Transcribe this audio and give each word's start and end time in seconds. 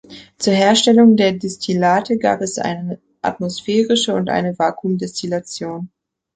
Zur 0.39 0.53
Herstellung 0.55 1.15
der 1.15 1.33
Destillate 1.33 2.17
gab 2.17 2.41
es 2.41 2.57
eine 2.57 2.99
atmosphärische 3.21 4.15
und 4.15 4.31
eine 4.31 4.57
Vakuumdestillation. 4.57 5.91